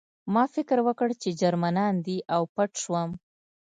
[0.33, 3.09] ما فکر وکړ چې جرمنان دي او پټ شوم